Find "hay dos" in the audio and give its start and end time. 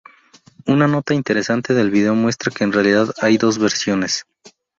3.21-3.59